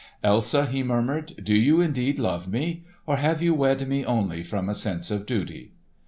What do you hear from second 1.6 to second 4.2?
indeed love me; or have you wed me